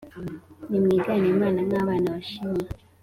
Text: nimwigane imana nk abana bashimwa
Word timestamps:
nimwigane 0.69 1.25
imana 1.33 1.59
nk 1.67 1.73
abana 1.81 2.07
bashimwa 2.15 2.67